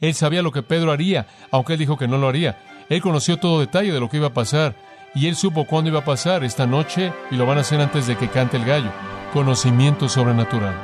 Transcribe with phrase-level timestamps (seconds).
[0.00, 2.58] Él sabía lo que Pedro haría, aunque él dijo que no lo haría.
[2.88, 4.74] Él conoció todo detalle de lo que iba a pasar
[5.14, 8.06] y él supo cuándo iba a pasar esta noche y lo van a hacer antes
[8.06, 8.90] de que cante el gallo.
[9.32, 10.74] Conocimiento sobrenatural.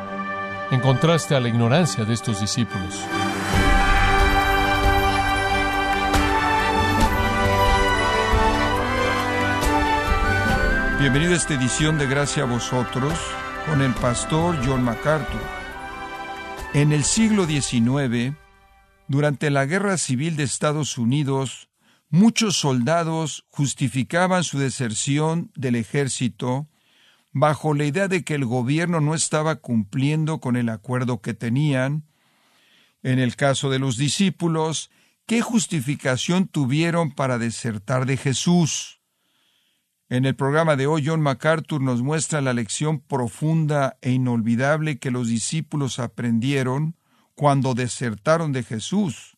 [0.70, 3.00] En contraste a la ignorancia de estos discípulos.
[11.00, 13.14] Bienvenido a esta edición de Gracia a vosotros
[13.66, 15.40] con el pastor John MacArthur.
[16.74, 18.34] En el siglo XIX,
[19.08, 21.68] durante la Guerra Civil de Estados Unidos,
[22.10, 26.68] muchos soldados justificaban su deserción del ejército
[27.32, 32.04] bajo la idea de que el gobierno no estaba cumpliendo con el acuerdo que tenían.
[33.02, 34.90] En el caso de los discípulos,
[35.26, 39.00] ¿qué justificación tuvieron para desertar de Jesús?
[40.08, 45.10] En el programa de hoy, John MacArthur nos muestra la lección profunda e inolvidable que
[45.10, 46.96] los discípulos aprendieron
[47.36, 49.36] cuando desertaron de Jesús.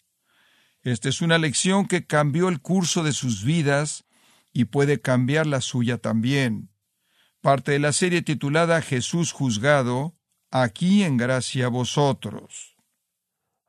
[0.83, 4.07] Esta es una lección que cambió el curso de sus vidas
[4.53, 6.71] y puede cambiar la suya también.
[7.43, 10.15] Parte de la serie titulada Jesús juzgado,
[10.51, 12.77] aquí en gracia a vosotros.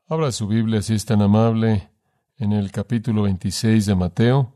[0.07, 1.89] Abra su Biblia si es tan amable
[2.37, 4.53] en el capítulo 26 de Mateo.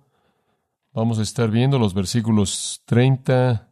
[0.94, 3.70] Vamos a estar viendo los versículos 30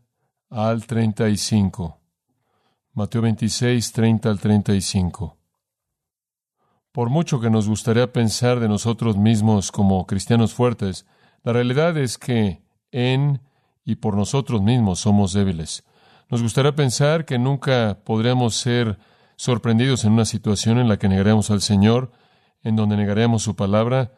[0.50, 2.00] al 35.
[2.94, 5.41] Mateo 26, 30 al 35.
[6.92, 11.06] Por mucho que nos gustaría pensar de nosotros mismos como cristianos fuertes,
[11.44, 12.62] la realidad es que
[12.92, 13.42] en
[13.86, 15.86] y por nosotros mismos somos débiles.
[16.30, 19.00] Nos gustaría pensar que nunca podríamos ser
[19.38, 22.12] sorprendidos en una situación en la que negaremos al Señor,
[22.62, 24.12] en donde negaremos su palabra,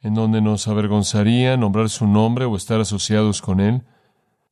[0.00, 3.84] en donde nos avergonzaría nombrar su nombre o estar asociados con Él.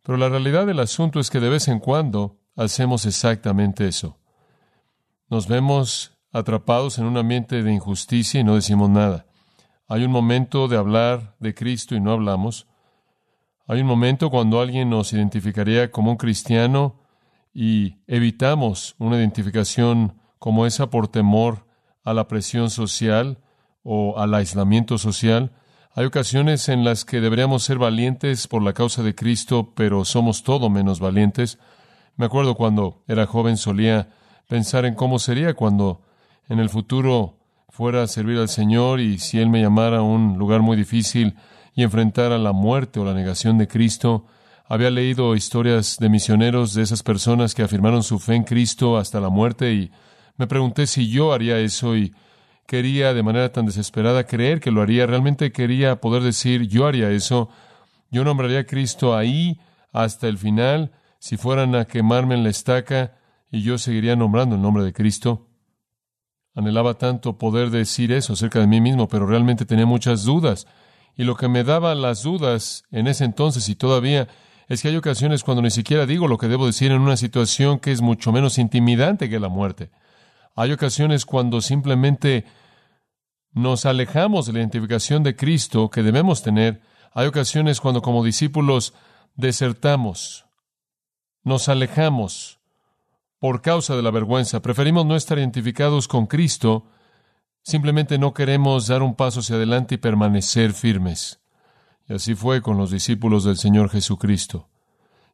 [0.03, 4.19] Pero la realidad del asunto es que de vez en cuando hacemos exactamente eso.
[5.29, 9.27] Nos vemos atrapados en un ambiente de injusticia y no decimos nada.
[9.89, 12.67] Hay un momento de hablar de Cristo y no hablamos.
[13.69, 17.01] Hay un momento cuando alguien nos identificaría como un cristiano
[17.55, 21.67] y evitamos una identificación como esa por temor
[22.05, 23.39] a la presión social
[23.83, 25.53] o al aislamiento social.
[25.95, 30.43] Hay ocasiones en las que deberíamos ser valientes por la causa de Cristo, pero somos
[30.43, 31.59] todo menos valientes.
[32.17, 34.11] Me acuerdo cuando era joven solía
[34.49, 36.03] pensar en cómo sería cuando
[36.49, 37.37] en el futuro
[37.69, 41.37] fuera a servir al Señor y si Él me llamara a un lugar muy difícil
[41.75, 44.27] y enfrentara la muerte o la negación de Cristo.
[44.67, 49.21] Había leído historias de misioneros de esas personas que afirmaron su fe en Cristo hasta
[49.21, 49.91] la muerte y
[50.39, 52.15] me pregunté si yo haría eso y
[52.67, 57.11] quería de manera tan desesperada creer que lo haría, realmente quería poder decir yo haría
[57.11, 57.49] eso,
[58.11, 59.61] yo nombraría a Cristo ahí
[59.93, 63.15] hasta el final, si fueran a quemarme en la estaca
[63.51, 65.46] y yo seguiría nombrando el nombre de Cristo.
[66.57, 70.67] Anhelaba tanto poder decir eso acerca de mí mismo, pero realmente tenía muchas dudas.
[71.15, 74.27] Y lo que me daba las dudas en ese entonces y todavía
[74.67, 77.79] es que hay ocasiones cuando ni siquiera digo lo que debo decir en una situación
[77.79, 79.91] que es mucho menos intimidante que la muerte.
[80.55, 82.47] Hay ocasiones cuando simplemente
[83.53, 86.81] nos alejamos de la identificación de Cristo que debemos tener.
[87.13, 88.95] Hay ocasiones cuando como discípulos
[89.35, 90.47] desertamos,
[91.45, 92.56] nos alejamos
[93.39, 94.61] por causa de la vergüenza.
[94.61, 96.87] Preferimos no estar identificados con Cristo.
[97.63, 101.41] Simplemente no queremos dar un paso hacia adelante y permanecer firmes.
[102.09, 104.69] Y así fue con los discípulos del Señor Jesucristo.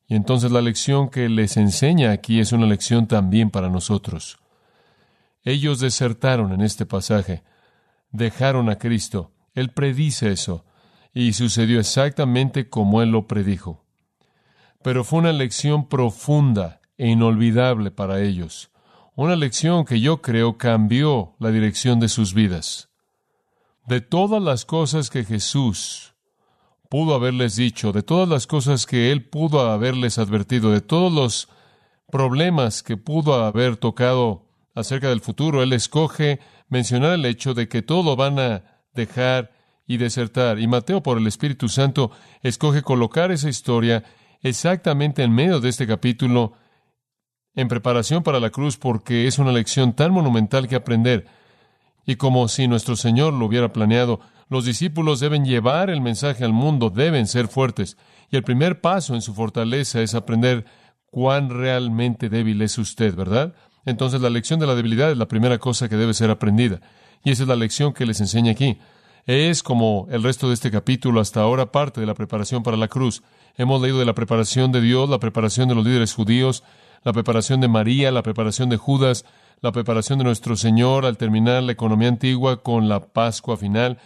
[0.06, 4.38] Y entonces la lección que les enseña aquí es una lección también para nosotros.
[5.44, 7.42] Ellos desertaron en este pasaje,
[8.10, 9.32] dejaron a Cristo.
[9.54, 10.64] Él predice eso,
[11.14, 13.84] y sucedió exactamente como Él lo predijo.
[14.82, 18.70] Pero fue una lección profunda e inolvidable para ellos,
[19.14, 22.88] una lección que yo creo cambió la dirección de sus vidas.
[23.86, 26.14] De todas las cosas que Jesús
[26.88, 31.48] pudo haberles dicho, de todas las cosas que Él pudo haberles advertido, de todos los
[32.10, 37.82] problemas que pudo haber tocado acerca del futuro, él escoge mencionar el hecho de que
[37.82, 39.52] todo van a dejar
[39.86, 40.58] y desertar.
[40.58, 42.10] Y Mateo, por el Espíritu Santo,
[42.42, 44.04] escoge colocar esa historia
[44.42, 46.52] exactamente en medio de este capítulo
[47.54, 51.26] en preparación para la cruz porque es una lección tan monumental que aprender.
[52.06, 56.52] Y como si nuestro Señor lo hubiera planeado, los discípulos deben llevar el mensaje al
[56.52, 57.96] mundo, deben ser fuertes.
[58.30, 60.64] Y el primer paso en su fortaleza es aprender
[61.10, 63.54] cuán realmente débil es usted, ¿verdad?
[63.84, 66.80] Entonces la lección de la debilidad es la primera cosa que debe ser aprendida.
[67.24, 68.78] Y esa es la lección que les enseña aquí.
[69.26, 72.88] Es como el resto de este capítulo hasta ahora parte de la preparación para la
[72.88, 73.22] cruz.
[73.56, 76.64] Hemos leído de la preparación de Dios, la preparación de los líderes judíos,
[77.04, 79.24] la preparación de María, la preparación de Judas,
[79.60, 83.98] la preparación de nuestro Señor al terminar la economía antigua con la Pascua final,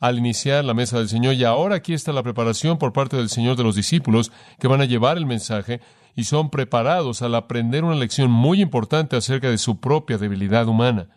[0.00, 1.34] al iniciar la mesa del Señor.
[1.34, 4.80] Y ahora aquí está la preparación por parte del Señor de los discípulos que van
[4.80, 5.80] a llevar el mensaje
[6.14, 11.08] y son preparados al aprender una lección muy importante acerca de su propia debilidad humana,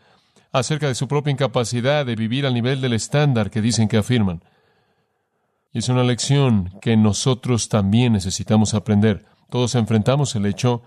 [0.51, 4.43] acerca de su propia incapacidad de vivir al nivel del estándar que dicen que afirman.
[5.71, 9.25] Y es una lección que nosotros también necesitamos aprender.
[9.49, 10.81] Todos enfrentamos el hecho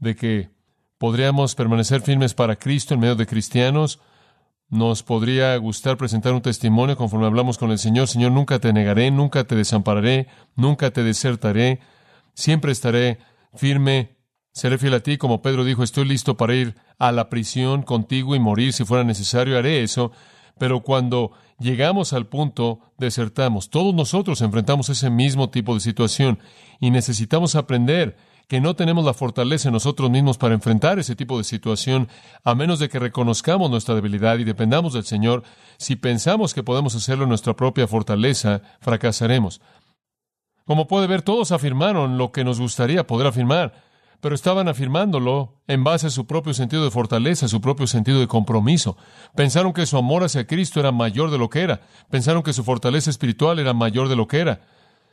[0.00, 0.50] de que
[0.98, 4.00] podríamos permanecer firmes para Cristo en medio de cristianos.
[4.68, 8.08] Nos podría gustar presentar un testimonio conforme hablamos con el Señor.
[8.08, 11.80] Señor, nunca te negaré, nunca te desampararé, nunca te desertaré.
[12.34, 13.18] Siempre estaré
[13.54, 14.16] firme,
[14.52, 15.16] seré fiel a ti.
[15.16, 19.04] Como Pedro dijo, estoy listo para ir a la prisión contigo y morir si fuera
[19.04, 19.58] necesario.
[19.58, 20.12] Haré eso.
[20.58, 23.70] Pero cuando llegamos al punto, desertamos.
[23.70, 26.38] Todos nosotros enfrentamos ese mismo tipo de situación
[26.78, 28.16] y necesitamos aprender
[28.50, 32.08] que no tenemos la fortaleza en nosotros mismos para enfrentar ese tipo de situación,
[32.42, 35.44] a menos de que reconozcamos nuestra debilidad y dependamos del Señor.
[35.76, 39.60] Si pensamos que podemos hacerlo en nuestra propia fortaleza, fracasaremos.
[40.64, 43.72] Como puede ver, todos afirmaron lo que nos gustaría poder afirmar
[44.20, 48.26] pero estaban afirmándolo en base a su propio sentido de fortaleza, su propio sentido de
[48.26, 48.98] compromiso.
[49.34, 51.80] Pensaron que su amor hacia Cristo era mayor de lo que era.
[52.10, 54.60] Pensaron que su fortaleza espiritual era mayor de lo que era.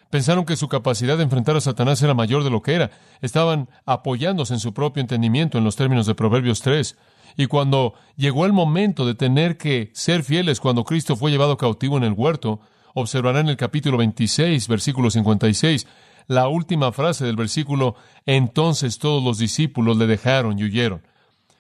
[0.10, 2.92] Pensaron que su capacidad de enfrentar a Satanás era mayor de lo que era.
[3.22, 6.98] Estaban apoyándose en su propio entendimiento en los términos de Proverbios 3.
[7.36, 11.98] Y cuando llegó el momento de tener que ser fieles cuando Cristo fue llevado cautivo
[11.98, 12.62] en el huerto,
[12.94, 15.86] observarán en el capítulo 26, versículo 56,
[16.28, 17.96] la última frase del versículo,
[18.26, 21.04] entonces todos los discípulos le dejaron y huyeron.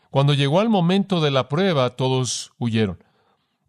[0.09, 3.03] Cuando llegó al momento de la prueba, todos huyeron.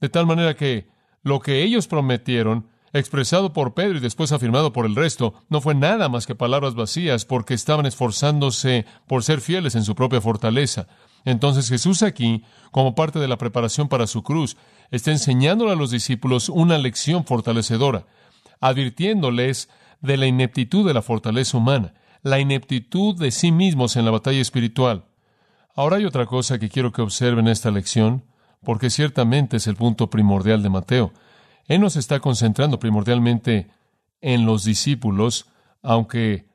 [0.00, 0.88] De tal manera que
[1.22, 5.74] lo que ellos prometieron, expresado por Pedro y después afirmado por el resto, no fue
[5.74, 10.86] nada más que palabras vacías porque estaban esforzándose por ser fieles en su propia fortaleza.
[11.24, 14.56] Entonces Jesús aquí, como parte de la preparación para su cruz,
[14.90, 18.06] está enseñándole a los discípulos una lección fortalecedora,
[18.60, 19.68] advirtiéndoles
[20.00, 24.40] de la ineptitud de la fortaleza humana, la ineptitud de sí mismos en la batalla
[24.40, 25.04] espiritual.
[25.74, 28.24] Ahora hay otra cosa que quiero que observen en esta lección,
[28.64, 31.12] porque ciertamente es el punto primordial de Mateo.
[31.68, 33.68] Él nos está concentrando primordialmente
[34.20, 35.46] en los discípulos,
[35.82, 36.48] aunque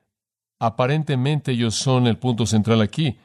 [0.58, 3.16] aparentemente ellos son el punto central aquí.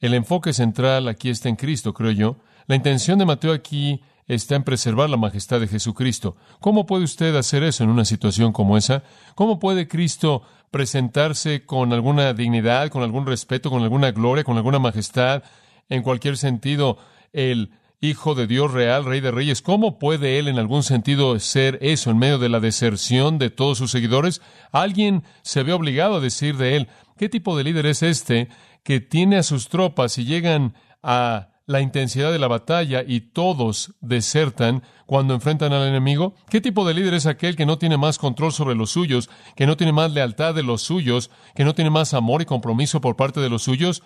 [0.00, 2.36] El enfoque central aquí está en Cristo, creo yo.
[2.66, 6.36] La intención de Mateo aquí está en preservar la majestad de Jesucristo.
[6.60, 9.02] ¿Cómo puede usted hacer eso en una situación como esa?
[9.34, 14.78] ¿Cómo puede Cristo presentarse con alguna dignidad, con algún respeto, con alguna gloria, con alguna
[14.78, 15.42] majestad,
[15.88, 16.98] en cualquier sentido,
[17.32, 17.72] el
[18.04, 19.62] Hijo de Dios real, Rey de Reyes?
[19.62, 23.78] ¿Cómo puede Él en algún sentido ser eso en medio de la deserción de todos
[23.78, 24.42] sus seguidores?
[24.72, 28.48] Alguien se ve obligado a decir de Él, ¿qué tipo de líder es este
[28.82, 33.94] que tiene a sus tropas y llegan a la intensidad de la batalla y todos
[34.00, 36.34] desertan cuando enfrentan al enemigo?
[36.50, 39.68] ¿Qué tipo de líder es aquel que no tiene más control sobre los suyos, que
[39.68, 43.14] no tiene más lealtad de los suyos, que no tiene más amor y compromiso por
[43.14, 44.02] parte de los suyos?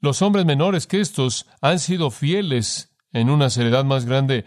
[0.00, 4.44] Los hombres menores que estos han sido fieles en una seriedad más grande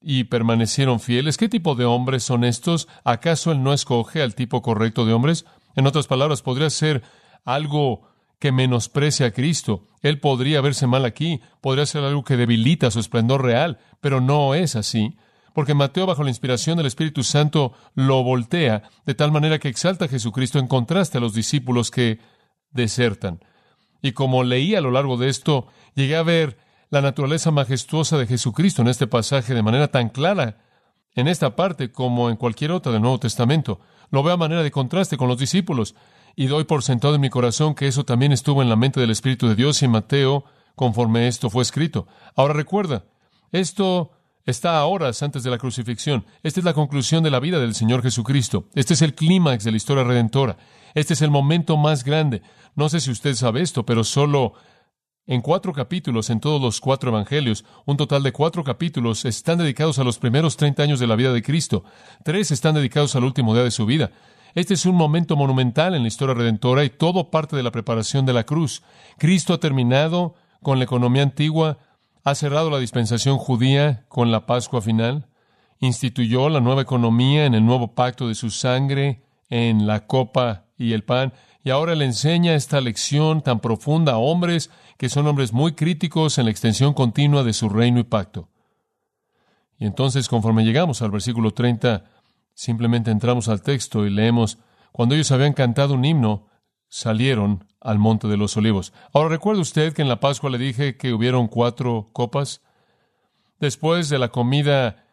[0.00, 1.36] y permanecieron fieles.
[1.36, 2.88] ¿Qué tipo de hombres son estos?
[3.04, 5.46] ¿Acaso él no escoge al tipo correcto de hombres?
[5.76, 7.02] En otras palabras, podría ser
[7.44, 8.08] algo
[8.38, 9.86] que menosprecia a Cristo.
[10.02, 14.54] Él podría verse mal aquí, podría ser algo que debilita su esplendor real, pero no
[14.54, 15.16] es así,
[15.54, 20.04] porque Mateo, bajo la inspiración del Espíritu Santo, lo voltea de tal manera que exalta
[20.04, 22.18] a Jesucristo en contraste a los discípulos que
[22.70, 23.40] desertan.
[24.02, 26.58] Y como leí a lo largo de esto, llegué a ver
[26.94, 30.58] la naturaleza majestuosa de Jesucristo en este pasaje de manera tan clara,
[31.16, 33.80] en esta parte como en cualquier otra del Nuevo Testamento.
[34.10, 35.96] Lo veo a manera de contraste con los discípulos
[36.36, 39.10] y doy por sentado en mi corazón que eso también estuvo en la mente del
[39.10, 40.44] Espíritu de Dios y Mateo
[40.76, 42.06] conforme esto fue escrito.
[42.36, 43.06] Ahora recuerda,
[43.50, 44.12] esto
[44.46, 46.24] está a horas antes de la crucifixión.
[46.44, 48.68] Esta es la conclusión de la vida del Señor Jesucristo.
[48.76, 50.58] Este es el clímax de la historia redentora.
[50.94, 52.42] Este es el momento más grande.
[52.76, 54.54] No sé si usted sabe esto, pero solo
[55.26, 59.98] en cuatro capítulos en todos los cuatro evangelios, un total de cuatro capítulos están dedicados
[59.98, 61.84] a los primeros treinta años de la vida de Cristo.
[62.24, 64.10] Tres están dedicados al último día de su vida.
[64.54, 68.26] Este es un momento monumental en la historia redentora y todo parte de la preparación
[68.26, 68.82] de la cruz.
[69.18, 71.78] Cristo ha terminado con la economía antigua,
[72.22, 75.26] ha cerrado la dispensación judía con la Pascua final,
[75.80, 80.92] instituyó la nueva economía en el nuevo pacto de su sangre, en la copa y
[80.92, 81.32] el pan,
[81.64, 86.38] y ahora le enseña esta lección tan profunda a hombres que son hombres muy críticos
[86.38, 88.48] en la extensión continua de su reino y pacto.
[89.78, 92.04] Y entonces, conforme llegamos al versículo 30,
[92.54, 94.58] Simplemente entramos al texto y leemos,
[94.92, 96.46] cuando ellos habían cantado un himno,
[96.88, 98.92] salieron al monte de los olivos.
[99.12, 102.62] Ahora, ¿recuerda usted que en la Pascua le dije que hubieron cuatro copas?
[103.58, 105.04] Después de la comida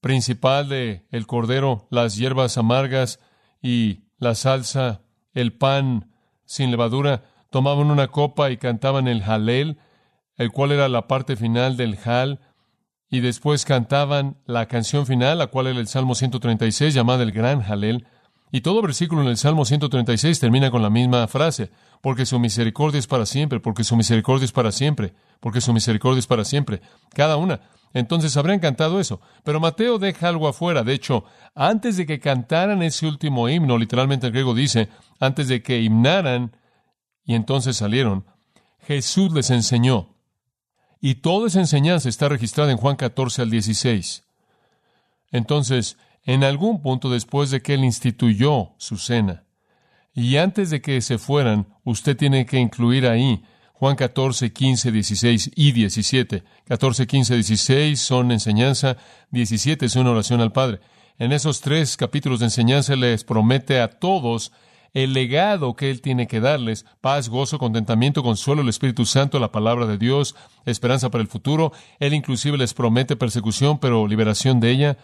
[0.00, 3.20] principal de el cordero, las hierbas amargas
[3.60, 5.02] y la salsa,
[5.36, 6.10] el pan
[6.44, 9.78] sin levadura, tomaban una copa y cantaban el Halel,
[10.36, 12.40] el cual era la parte final del Hal,
[13.08, 17.62] y después cantaban la canción final, la cual era el Salmo 136, llamada el Gran
[17.62, 18.06] Halel,
[18.56, 21.70] y todo versículo en el Salmo 136 termina con la misma frase,
[22.00, 26.20] porque su misericordia es para siempre, porque su misericordia es para siempre, porque su misericordia
[26.20, 26.80] es para siempre,
[27.12, 27.60] cada una.
[27.92, 29.20] Entonces habrían cantado eso.
[29.44, 30.84] Pero Mateo deja algo afuera.
[30.84, 34.88] De hecho, antes de que cantaran ese último himno, literalmente el griego dice,
[35.20, 36.56] antes de que himnaran
[37.26, 38.24] y entonces salieron,
[38.86, 40.14] Jesús les enseñó.
[40.98, 44.24] Y toda esa enseñanza está registrada en Juan 14 al 16.
[45.30, 49.44] Entonces, en algún punto después de que él instituyó su cena,
[50.12, 53.42] y antes de que se fueran, usted tiene que incluir ahí
[53.78, 56.42] Juan 14, 15, 16 y 17.
[56.64, 58.96] 14, 15, 16 son enseñanza,
[59.30, 60.80] 17 es una oración al Padre.
[61.18, 64.50] En esos tres capítulos de enseñanza les promete a todos
[64.94, 69.52] el legado que Él tiene que darles, paz, gozo, contentamiento, consuelo, el Espíritu Santo, la
[69.52, 71.72] palabra de Dios, esperanza para el futuro.
[71.98, 74.98] Él inclusive les promete persecución, pero liberación de ella.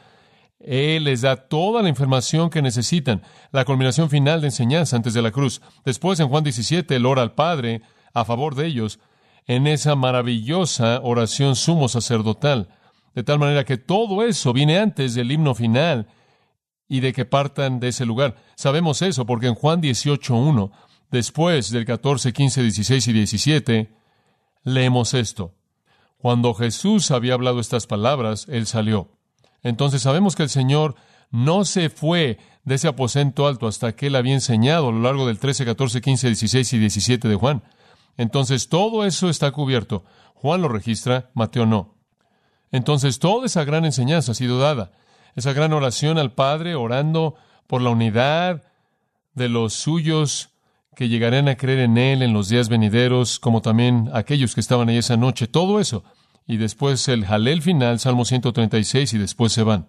[0.64, 5.22] Él les da toda la información que necesitan, la culminación final de enseñanza antes de
[5.22, 5.60] la cruz.
[5.84, 7.82] Después, en Juan 17, Él ora al Padre
[8.14, 9.00] a favor de ellos
[9.46, 12.68] en esa maravillosa oración sumo sacerdotal,
[13.14, 16.06] de tal manera que todo eso viene antes del himno final
[16.88, 18.36] y de que partan de ese lugar.
[18.54, 20.70] Sabemos eso porque en Juan 18.1,
[21.10, 23.90] después del 14, 15, 16 y 17,
[24.64, 25.54] leemos esto.
[26.18, 29.10] Cuando Jesús había hablado estas palabras, Él salió.
[29.62, 30.94] Entonces sabemos que el Señor
[31.30, 35.26] no se fue de ese aposento alto hasta que Él había enseñado a lo largo
[35.26, 37.62] del 13, 14, 15, 16 y 17 de Juan.
[38.16, 40.04] Entonces todo eso está cubierto.
[40.34, 41.94] Juan lo registra, Mateo no.
[42.70, 44.92] Entonces toda esa gran enseñanza ha sido dada
[45.34, 48.64] esa gran oración al Padre, orando por la unidad
[49.34, 50.50] de los suyos
[50.94, 54.88] que llegarán a creer en Él en los días venideros, como también aquellos que estaban
[54.88, 56.04] ahí esa noche, todo eso.
[56.46, 59.88] Y después el jalel final, Salmo 136, y después se van.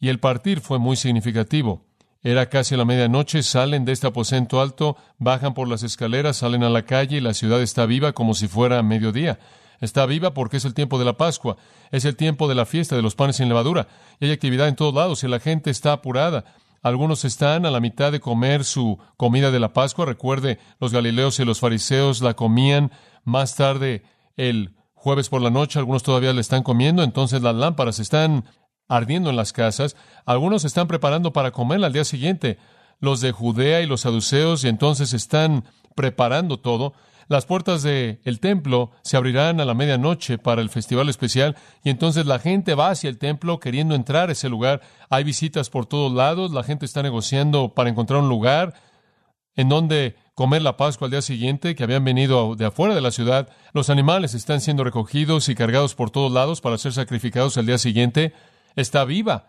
[0.00, 1.84] Y el partir fue muy significativo.
[2.24, 6.62] Era casi a la medianoche, salen de este aposento alto, bajan por las escaleras, salen
[6.62, 9.40] a la calle y la ciudad está viva como si fuera mediodía.
[9.80, 11.56] Está viva porque es el tiempo de la Pascua,
[11.90, 13.88] es el tiempo de la fiesta de los panes sin levadura.
[14.20, 16.44] Y hay actividad en todos lados y la gente está apurada.
[16.82, 20.06] Algunos están a la mitad de comer su comida de la Pascua.
[20.06, 22.92] Recuerde, los galileos y los fariseos la comían
[23.24, 24.04] más tarde
[24.36, 25.78] el jueves por la noche.
[25.78, 27.02] Algunos todavía la están comiendo.
[27.02, 28.44] Entonces las lámparas están
[28.88, 29.96] ardiendo en las casas.
[30.24, 32.58] Algunos están preparando para comerla al día siguiente.
[33.00, 36.94] Los de Judea y los saduceos y entonces están preparando todo.
[37.28, 42.26] Las puertas del templo se abrirán a la medianoche para el festival especial y entonces
[42.26, 44.82] la gente va hacia el templo queriendo entrar a ese lugar.
[45.08, 48.74] Hay visitas por todos lados, la gente está negociando para encontrar un lugar
[49.54, 53.10] en donde comer la Pascua al día siguiente, que habían venido de afuera de la
[53.10, 53.48] ciudad.
[53.72, 57.78] Los animales están siendo recogidos y cargados por todos lados para ser sacrificados al día
[57.78, 58.32] siguiente.
[58.74, 59.48] Está viva,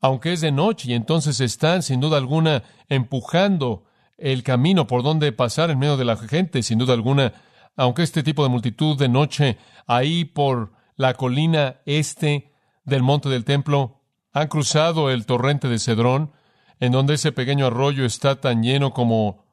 [0.00, 3.84] aunque es de noche, y entonces están, sin duda alguna, empujando
[4.18, 7.32] el camino por donde pasar en medio de la gente, sin duda alguna,
[7.76, 12.52] aunque este tipo de multitud de noche, ahí por la colina este
[12.84, 16.32] del monte del templo, han cruzado el torrente de Cedrón,
[16.78, 19.45] en donde ese pequeño arroyo está tan lleno como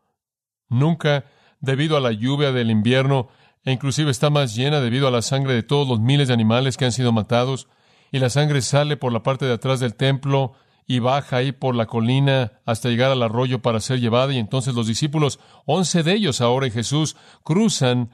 [0.69, 1.25] nunca
[1.59, 3.29] debido a la lluvia del invierno,
[3.65, 6.77] e inclusive está más llena debido a la sangre de todos los miles de animales
[6.77, 7.67] que han sido matados,
[8.11, 10.53] y la sangre sale por la parte de atrás del templo,
[10.85, 14.33] y baja ahí por la colina hasta llegar al arroyo para ser llevada.
[14.33, 18.11] Y entonces los discípulos, once de ellos ahora y Jesús, cruzan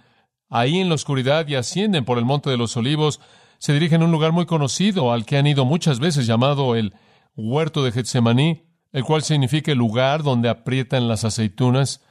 [0.50, 3.20] ahí en la oscuridad y ascienden por el monte de los olivos.
[3.58, 6.94] Se dirigen a un lugar muy conocido al que han ido muchas veces llamado el
[7.36, 12.02] huerto de Getsemaní, el cual significa el lugar donde aprietan las aceitunas,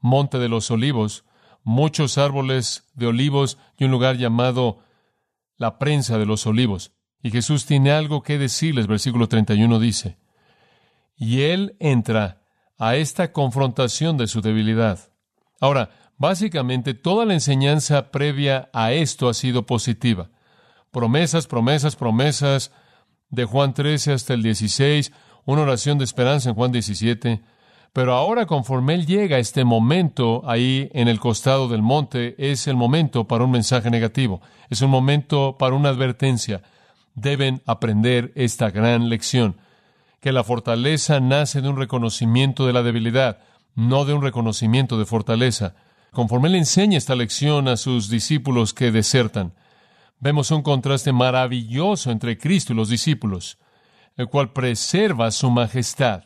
[0.00, 1.24] monte de los olivos,
[1.62, 4.80] muchos árboles de olivos y un lugar llamado
[5.56, 6.92] la prensa de los olivos.
[7.22, 8.86] Y Jesús tiene algo que decirles.
[8.86, 10.18] Versículo 31 dice,
[11.16, 12.42] y Él entra
[12.78, 15.12] a esta confrontación de su debilidad.
[15.60, 20.30] Ahora, básicamente toda la enseñanza previa a esto ha sido positiva.
[20.92, 22.70] Promesas, promesas, promesas,
[23.30, 25.12] de Juan 13 hasta el 16,
[25.44, 27.42] una oración de esperanza en Juan 17.
[27.92, 32.66] Pero ahora conforme Él llega a este momento ahí en el costado del monte, es
[32.66, 34.40] el momento para un mensaje negativo,
[34.70, 36.62] es un momento para una advertencia
[37.20, 39.56] deben aprender esta gran lección,
[40.20, 43.38] que la fortaleza nace de un reconocimiento de la debilidad,
[43.74, 45.74] no de un reconocimiento de fortaleza.
[46.12, 49.52] Conforme él enseña esta lección a sus discípulos que desertan,
[50.20, 53.58] vemos un contraste maravilloso entre Cristo y los discípulos,
[54.16, 56.24] el cual preserva su majestad.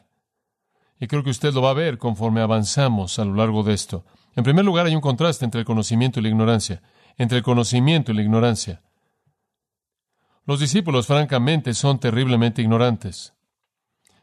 [1.02, 4.04] Y creo que usted lo va a ver conforme avanzamos a lo largo de esto.
[4.37, 6.80] En primer lugar, hay un contraste entre el conocimiento y la ignorancia,
[7.18, 8.82] entre el conocimiento y la ignorancia.
[10.47, 13.35] Los discípulos, francamente, son terriblemente ignorantes.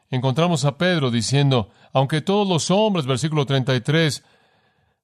[0.08, 4.24] Encontramos a Pedro diciendo, aunque todos los hombres, versículo 33,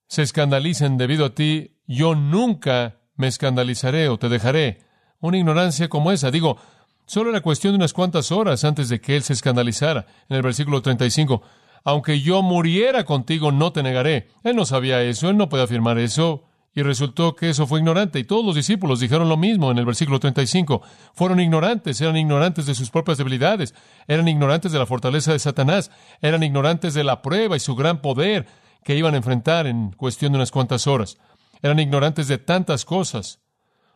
[0.07, 4.79] se escandalicen debido a ti, yo nunca me escandalizaré o te dejaré.
[5.21, 6.31] Una ignorancia como esa.
[6.31, 6.57] Digo,
[7.05, 10.07] solo era cuestión de unas cuantas horas antes de que él se escandalizara.
[10.31, 11.43] En el versículo 35,
[11.87, 14.27] aunque yo muriera contigo, no te negaré.
[14.43, 16.43] Él no sabía eso, él no puede afirmar eso.
[16.75, 18.19] Y resultó que eso fue ignorante.
[18.19, 20.83] Y todos los discípulos dijeron lo mismo en el versículo 35.
[21.15, 23.73] Fueron ignorantes, eran ignorantes de sus propias debilidades,
[24.09, 28.03] eran ignorantes de la fortaleza de Satanás, eran ignorantes de la prueba y su gran
[28.03, 28.49] poder
[28.83, 31.19] que iban a enfrentar en cuestión de unas cuantas horas.
[31.63, 33.39] Eran ignorantes de tantas cosas,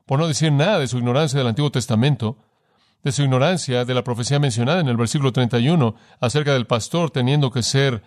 [0.07, 2.39] por no decir nada de su ignorancia del Antiguo Testamento,
[3.03, 7.51] de su ignorancia de la profecía mencionada en el versículo 31 acerca del pastor teniendo
[7.51, 8.03] que ser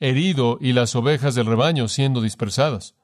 [0.00, 2.94] herido y las ovejas del rebaño siendo dispersadas.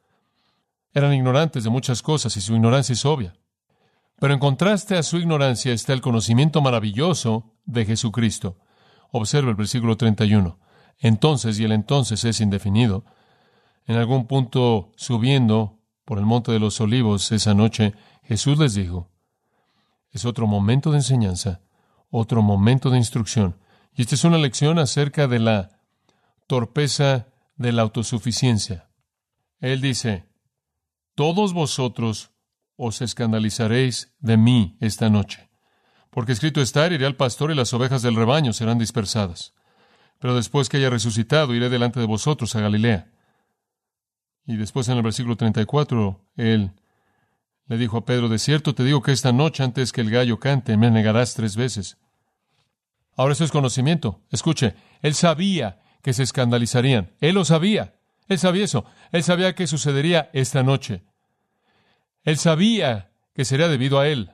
[0.93, 3.35] Eran ignorantes de muchas cosas y su ignorancia es obvia.
[4.21, 8.57] Pero en contraste a su ignorancia está el conocimiento maravilloso de Jesucristo.
[9.11, 10.59] Observa el versículo 31.
[11.01, 13.05] Entonces, y el entonces es indefinido,
[13.87, 19.11] en algún punto subiendo por el monte de los olivos esa noche, Jesús les dijo,
[20.15, 21.61] es otro momento de enseñanza,
[22.09, 23.59] otro momento de instrucción.
[23.95, 25.81] Y esta es una lección acerca de la
[26.47, 28.89] torpeza de la autosuficiencia.
[29.59, 30.25] Él dice,
[31.17, 32.31] todos vosotros
[32.77, 35.51] os escandalizaréis de mí esta noche,
[36.11, 39.53] porque escrito está, iré al pastor y las ovejas del rebaño serán dispersadas.
[40.21, 43.11] Pero después que haya resucitado, iré delante de vosotros a Galilea.
[44.47, 46.73] Y después en el versículo 34, él
[47.67, 50.39] le dijo a Pedro, de cierto te digo que esta noche antes que el gallo
[50.39, 51.97] cante, me negarás tres veces.
[53.17, 54.21] Ahora eso es conocimiento.
[54.31, 57.13] Escuche, él sabía que se escandalizarían.
[57.21, 57.95] Él lo sabía.
[58.29, 58.85] Él sabía eso.
[59.13, 61.05] Él sabía que sucedería esta noche.
[62.25, 64.33] Él sabía que sería debido a él.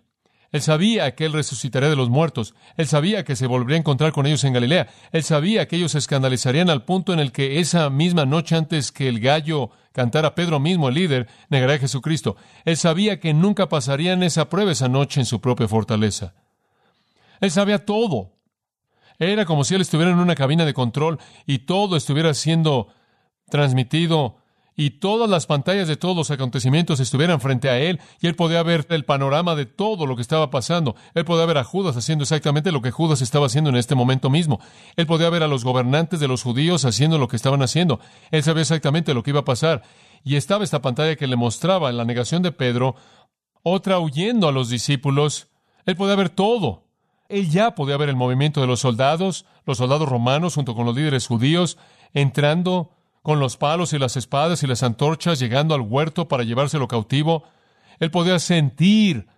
[0.52, 2.54] Él sabía que él resucitaría de los muertos.
[2.76, 4.88] Él sabía que se volvería a encontrar con ellos en Galilea.
[5.12, 8.90] Él sabía que ellos se escandalizarían al punto en el que esa misma noche antes
[8.90, 12.36] que el gallo cantara Pedro mismo, el líder, negaría a Jesucristo.
[12.64, 16.34] Él sabía que nunca pasarían esa prueba esa noche en su propia fortaleza.
[17.40, 18.32] Él sabía todo.
[19.20, 22.88] Era como si él estuviera en una cabina de control y todo estuviera siendo
[23.50, 24.39] transmitido
[24.80, 28.62] y todas las pantallas de todos los acontecimientos estuvieran frente a él y él podía
[28.62, 30.96] ver el panorama de todo lo que estaba pasando.
[31.12, 34.30] Él podía ver a Judas haciendo exactamente lo que Judas estaba haciendo en este momento
[34.30, 34.58] mismo.
[34.96, 38.00] Él podía ver a los gobernantes de los judíos haciendo lo que estaban haciendo.
[38.30, 39.82] Él sabía exactamente lo que iba a pasar.
[40.24, 42.94] Y estaba esta pantalla que le mostraba la negación de Pedro,
[43.62, 45.48] otra huyendo a los discípulos.
[45.84, 46.84] Él podía ver todo.
[47.28, 50.96] Él ya podía ver el movimiento de los soldados, los soldados romanos junto con los
[50.96, 51.76] líderes judíos,
[52.14, 56.88] entrando con los palos y las espadas y las antorchas llegando al huerto para llevárselo
[56.88, 57.44] cautivo.
[57.98, 59.28] Él podía sentir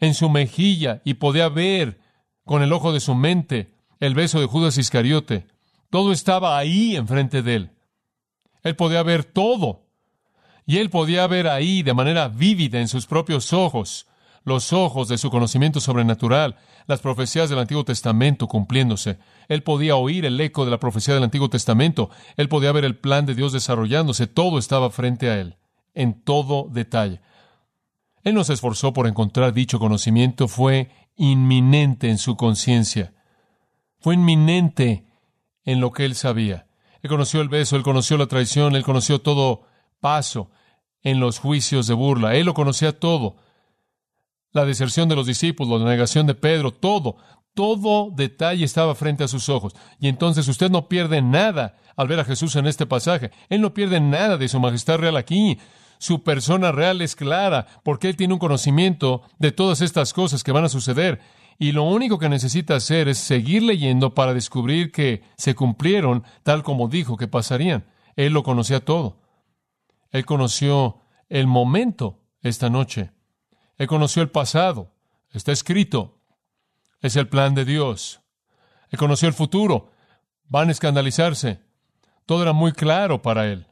[0.00, 2.00] en su mejilla y podía ver
[2.44, 5.46] con el ojo de su mente el beso de Judas Iscariote.
[5.90, 7.70] Todo estaba ahí enfrente de él.
[8.62, 9.86] Él podía ver todo.
[10.66, 14.06] Y él podía ver ahí de manera vívida en sus propios ojos
[14.44, 19.18] los ojos de su conocimiento sobrenatural, las profecías del Antiguo Testamento cumpliéndose.
[19.48, 22.98] Él podía oír el eco de la profecía del Antiguo Testamento, él podía ver el
[22.98, 25.56] plan de Dios desarrollándose, todo estaba frente a él,
[25.94, 27.20] en todo detalle.
[28.22, 33.14] Él no se esforzó por encontrar dicho conocimiento, fue inminente en su conciencia,
[33.98, 35.06] fue inminente
[35.64, 36.66] en lo que él sabía.
[37.02, 39.62] Él conoció el beso, él conoció la traición, él conoció todo
[40.00, 40.50] paso
[41.02, 43.36] en los juicios de burla, él lo conocía todo
[44.52, 47.16] la deserción de los discípulos, la negación de Pedro, todo,
[47.54, 49.74] todo detalle estaba frente a sus ojos.
[49.98, 53.30] Y entonces usted no pierde nada al ver a Jesús en este pasaje.
[53.48, 55.58] Él no pierde nada de su majestad real aquí.
[55.98, 60.52] Su persona real es clara porque Él tiene un conocimiento de todas estas cosas que
[60.52, 61.20] van a suceder.
[61.58, 66.62] Y lo único que necesita hacer es seguir leyendo para descubrir que se cumplieron tal
[66.62, 67.84] como dijo que pasarían.
[68.16, 69.20] Él lo conocía todo.
[70.10, 73.12] Él conoció el momento esta noche.
[73.80, 74.92] Él conoció el pasado.
[75.30, 76.20] Está escrito.
[77.00, 78.20] Es el plan de Dios.
[78.90, 79.90] Él conoció el futuro.
[80.44, 81.62] Van a escandalizarse.
[82.26, 83.68] Todo era muy claro para él.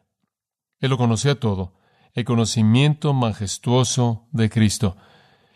[0.81, 1.75] Él lo conocía todo.
[2.15, 4.97] El conocimiento majestuoso de Cristo.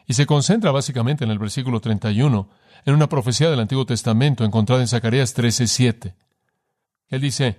[0.07, 2.51] Y se concentra básicamente en el versículo 31,
[2.85, 6.15] en una profecía del Antiguo Testamento encontrada en Zacarías 13:7.
[7.09, 7.59] Él dice,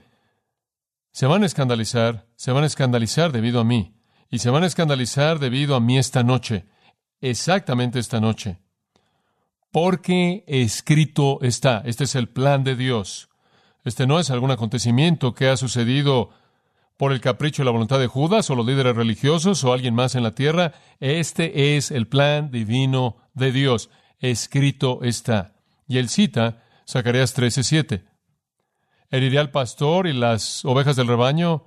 [1.12, 4.67] Se van a escandalizar, se van a escandalizar debido a mí, y se van a
[4.67, 6.67] escandalizar debido a mí esta noche,
[7.29, 8.57] exactamente esta noche.
[9.71, 13.29] Porque escrito está, este es el plan de Dios.
[13.83, 16.29] Este no es algún acontecimiento que ha sucedido
[16.97, 20.15] por el capricho y la voluntad de Judas o los líderes religiosos o alguien más
[20.15, 20.73] en la tierra.
[20.99, 23.89] Este es el plan divino de Dios.
[24.19, 25.55] Escrito está.
[25.88, 28.05] Y él cita Zacarías 13:7.
[29.09, 31.65] Heriré al pastor y las ovejas del rebaño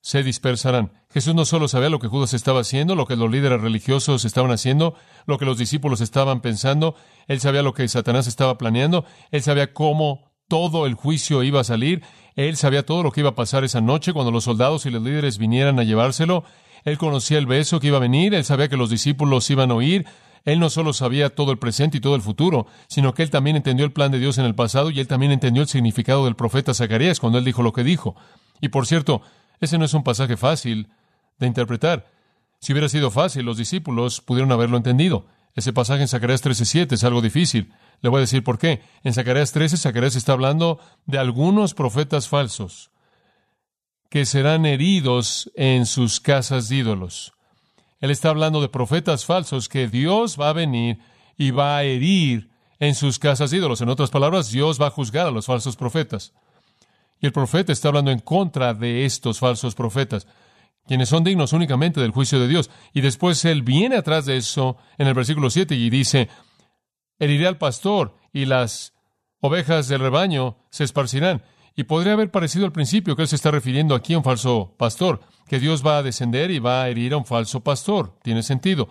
[0.00, 0.92] se dispersarán.
[1.16, 4.50] Jesús no solo sabía lo que Judas estaba haciendo, lo que los líderes religiosos estaban
[4.50, 6.94] haciendo, lo que los discípulos estaban pensando,
[7.26, 11.64] él sabía lo que Satanás estaba planeando, él sabía cómo todo el juicio iba a
[11.64, 12.02] salir,
[12.34, 15.02] él sabía todo lo que iba a pasar esa noche cuando los soldados y los
[15.02, 16.44] líderes vinieran a llevárselo,
[16.84, 19.74] él conocía el beso que iba a venir, él sabía que los discípulos iban a
[19.74, 20.04] oír,
[20.44, 23.56] él no solo sabía todo el presente y todo el futuro, sino que él también
[23.56, 26.36] entendió el plan de Dios en el pasado y él también entendió el significado del
[26.36, 28.16] profeta Zacarías cuando él dijo lo que dijo.
[28.60, 29.22] Y por cierto,
[29.60, 30.90] ese no es un pasaje fácil
[31.38, 32.06] de interpretar.
[32.60, 35.26] Si hubiera sido fácil, los discípulos pudieron haberlo entendido.
[35.54, 37.72] Ese pasaje en Zacarías 13:7 es algo difícil.
[38.02, 38.82] Le voy a decir por qué.
[39.04, 42.90] En Zacarías 13, Zacarías está hablando de algunos profetas falsos
[44.10, 47.32] que serán heridos en sus casas de ídolos.
[48.00, 50.98] Él está hablando de profetas falsos que Dios va a venir
[51.36, 53.80] y va a herir en sus casas de ídolos.
[53.80, 56.32] En otras palabras, Dios va a juzgar a los falsos profetas.
[57.20, 60.26] Y el profeta está hablando en contra de estos falsos profetas,
[60.86, 62.70] quienes son dignos únicamente del juicio de Dios.
[62.92, 66.28] Y después él viene atrás de eso en el versículo 7 y dice,
[67.18, 68.94] heriré al pastor y las
[69.40, 71.42] ovejas del rebaño se esparcirán.
[71.74, 74.74] Y podría haber parecido al principio que él se está refiriendo aquí a un falso
[74.78, 78.18] pastor, que Dios va a descender y va a herir a un falso pastor.
[78.22, 78.88] Tiene sentido.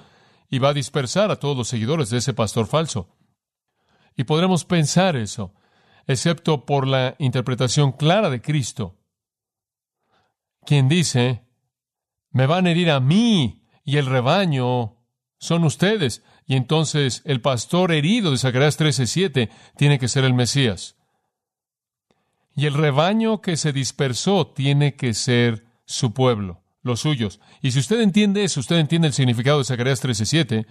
[0.49, 3.09] Y va a dispersar a todos los seguidores de ese pastor falso.
[4.15, 5.53] Y podremos pensar eso,
[6.05, 8.95] excepto por la interpretación clara de Cristo,
[10.65, 11.44] quien dice,
[12.35, 14.97] me van a herir a mí y el rebaño
[15.39, 16.21] son ustedes.
[16.45, 20.97] Y entonces el pastor herido de Zacarías 13:7 tiene que ser el Mesías.
[22.53, 27.39] Y el rebaño que se dispersó tiene que ser su pueblo, los suyos.
[27.61, 30.65] Y si usted entiende eso, usted entiende el significado de Zacarías 13:7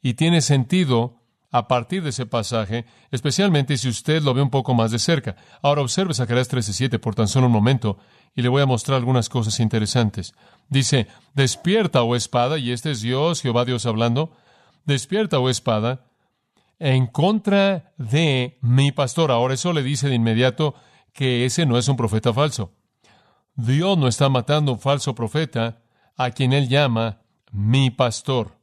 [0.00, 1.17] y tiene sentido
[1.50, 5.36] a partir de ese pasaje, especialmente si usted lo ve un poco más de cerca.
[5.62, 7.98] Ahora observe Zacarías 13:7 por tan solo un momento
[8.34, 10.34] y le voy a mostrar algunas cosas interesantes.
[10.68, 14.32] Dice, despierta, oh espada, y este es Dios, Jehová Dios hablando,
[14.84, 16.06] despierta, oh espada,
[16.78, 19.30] en contra de mi pastor.
[19.30, 20.74] Ahora eso le dice de inmediato
[21.12, 22.72] que ese no es un profeta falso.
[23.54, 25.82] Dios no está matando un falso profeta
[26.16, 28.57] a quien él llama mi pastor,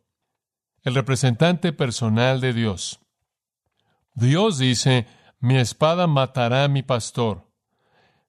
[0.86, 3.00] el representante personal de Dios.
[4.14, 5.08] Dios dice,
[5.40, 7.50] mi espada matará a mi pastor.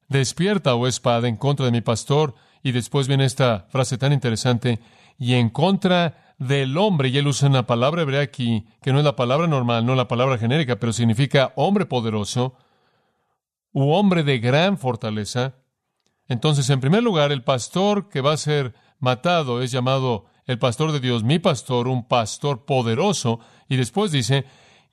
[0.09, 2.35] Despierta, oh espada, en contra de mi pastor.
[2.63, 4.79] Y después viene esta frase tan interesante,
[5.17, 9.05] y en contra del hombre, y él usa una palabra hebrea aquí, que no es
[9.05, 12.57] la palabra normal, no la palabra genérica, pero significa hombre poderoso,
[13.71, 15.55] u hombre de gran fortaleza.
[16.27, 20.93] Entonces, en primer lugar, el pastor que va a ser matado es llamado el pastor
[20.93, 24.45] de Dios, mi pastor, un pastor poderoso, y después dice,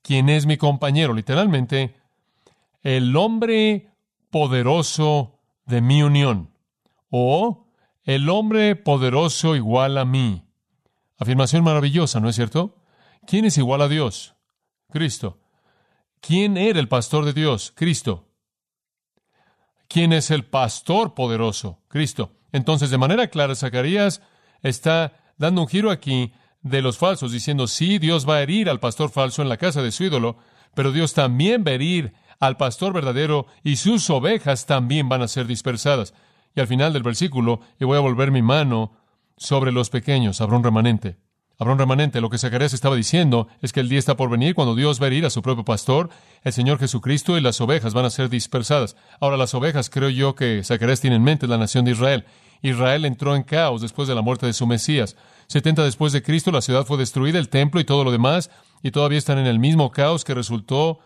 [0.03, 1.15] ¿quién es mi compañero?
[1.15, 1.97] Literalmente,
[2.83, 3.93] el hombre
[4.31, 6.51] poderoso de mi unión,
[7.09, 7.69] o
[8.03, 10.43] el hombre poderoso igual a mí.
[11.17, 12.83] Afirmación maravillosa, ¿no es cierto?
[13.27, 14.35] ¿Quién es igual a Dios?
[14.91, 15.39] Cristo.
[16.21, 17.73] ¿Quién era el pastor de Dios?
[17.75, 18.29] Cristo.
[19.87, 21.83] ¿Quién es el pastor poderoso?
[21.87, 22.33] Cristo.
[22.51, 24.21] Entonces, de manera clara, Zacarías
[24.63, 28.81] está dando un giro aquí de los falsos, diciendo, sí, Dios va a herir al
[28.81, 30.39] pastor falso en la casa de su ídolo,
[30.75, 35.29] pero Dios también va a herir al pastor verdadero y sus ovejas también van a
[35.29, 36.15] ser dispersadas.
[36.57, 38.97] Y al final del versículo, y voy a volver mi mano
[39.37, 41.17] sobre los pequeños, habrá un remanente.
[41.57, 42.21] Habrá un remanente.
[42.21, 45.05] Lo que Zacarías estaba diciendo es que el día está por venir cuando Dios va
[45.05, 46.11] a herir a su propio pastor,
[46.43, 48.97] el Señor Jesucristo, y las ovejas van a ser dispersadas.
[49.21, 52.25] Ahora, las ovejas creo yo que Zacarías tiene en mente la nación de Israel.
[52.65, 55.17] Israel entró en caos después de la muerte de su Mesías.
[55.49, 58.51] Setenta después de Cristo, la ciudad fue destruida, el templo y todo lo demás,
[58.83, 61.01] y todavía están en el mismo caos que resultó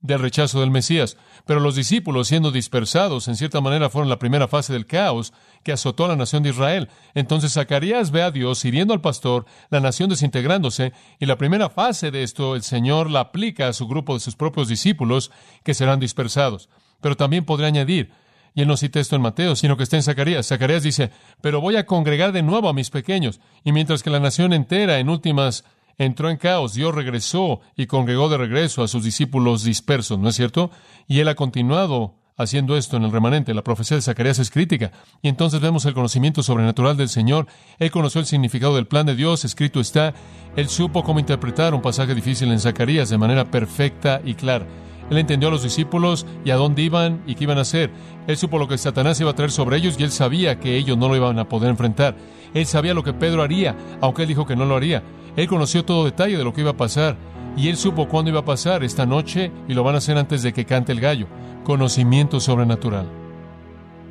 [0.00, 1.16] del rechazo del Mesías.
[1.46, 5.70] Pero los discípulos, siendo dispersados, en cierta manera fueron la primera fase del caos que
[5.70, 6.88] azotó a la nación de Israel.
[7.14, 12.10] Entonces Zacarías ve a Dios hiriendo al pastor, la nación desintegrándose, y la primera fase
[12.10, 15.30] de esto el Señor la aplica a su grupo de sus propios discípulos
[15.62, 16.68] que serán dispersados.
[17.00, 18.10] Pero también podría añadir,
[18.56, 20.48] y él no cita esto en Mateo, sino que está en Zacarías.
[20.48, 21.10] Zacarías dice,
[21.42, 23.38] pero voy a congregar de nuevo a mis pequeños.
[23.64, 25.64] Y mientras que la nación entera, en últimas
[25.98, 30.36] entró en caos, Dios regresó y congregó de regreso a sus discípulos dispersos, ¿no es
[30.36, 30.70] cierto?
[31.06, 33.52] Y Él ha continuado haciendo esto en el remanente.
[33.52, 34.90] La profecía de Zacarías es crítica.
[35.20, 37.48] Y entonces vemos el conocimiento sobrenatural del Señor.
[37.78, 40.14] Él conoció el significado del plan de Dios, escrito está.
[40.56, 44.66] Él supo cómo interpretar un pasaje difícil en Zacarías de manera perfecta y clara.
[45.10, 47.90] Él entendió a los discípulos y a dónde iban y qué iban a hacer.
[48.26, 50.98] Él supo lo que Satanás iba a traer sobre ellos y él sabía que ellos
[50.98, 52.16] no lo iban a poder enfrentar.
[52.54, 55.02] Él sabía lo que Pedro haría, aunque él dijo que no lo haría.
[55.36, 57.16] Él conoció todo detalle de lo que iba a pasar
[57.56, 60.42] y él supo cuándo iba a pasar esta noche y lo van a hacer antes
[60.42, 61.26] de que cante el gallo.
[61.64, 63.06] Conocimiento sobrenatural.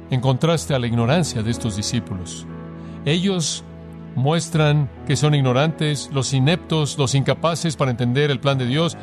[0.10, 2.46] En contraste a la ignorancia de estos discípulos.
[3.06, 3.64] Ellos
[4.16, 8.98] muestran que son ignorantes, los ineptos, los incapaces para entender el plan de Dios,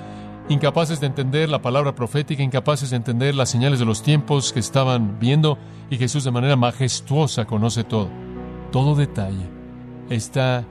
[0.52, 4.60] incapaces de entender la palabra profética, incapaces de entender las señales de los tiempos que
[4.60, 5.58] estaban viendo,
[5.90, 8.08] y Jesús de manera majestuosa conoce todo.
[8.70, 9.48] Todo detalle
[10.08, 10.64] está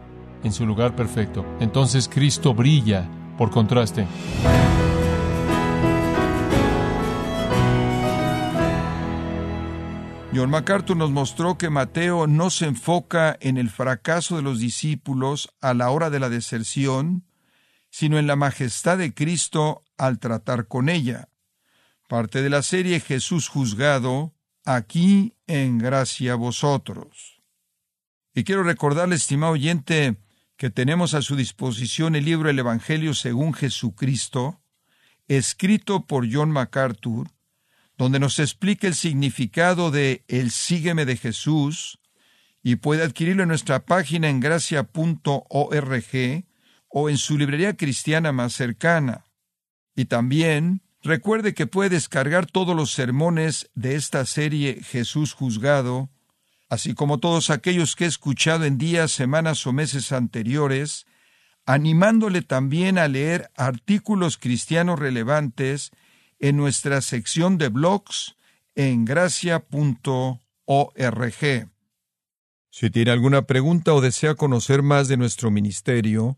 [0.44, 1.46] en su lugar perfecto.
[1.60, 4.08] Entonces Cristo brilla por contraste.
[10.34, 15.54] John MacArthur nos mostró que Mateo no se enfoca en el fracaso de los discípulos
[15.60, 17.26] a la hora de la deserción,
[17.91, 21.30] sino en la majestad de Cristo al tratar con ella.
[22.08, 24.34] Parte de la serie Jesús juzgado,
[24.65, 27.41] aquí en gracia vosotros.
[28.34, 30.17] Y quiero recordarle, estimado oyente,
[30.56, 34.62] que tenemos a su disposición el libro El Evangelio según Jesucristo,
[35.27, 37.30] escrito por John MacArthur,
[37.97, 41.99] donde nos explica el significado de el sígueme de Jesús,
[42.63, 46.06] y puede adquirirlo en nuestra página en gracia.org
[46.91, 49.25] o en su librería cristiana más cercana.
[49.95, 56.10] Y también recuerde que puede descargar todos los sermones de esta serie Jesús juzgado,
[56.69, 61.06] así como todos aquellos que he escuchado en días, semanas o meses anteriores,
[61.65, 65.91] animándole también a leer artículos cristianos relevantes
[66.39, 68.36] en nuestra sección de blogs
[68.75, 69.69] en gracia.org.
[72.73, 76.38] Si tiene alguna pregunta o desea conocer más de nuestro ministerio,